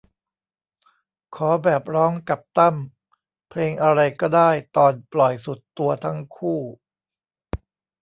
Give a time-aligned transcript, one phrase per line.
[1.35, 2.75] ขอแบบร้องกับตั้ม
[3.49, 6.59] เพลงอะไรก็ได้ตอนปล่อยสุดตัวทั้งคู่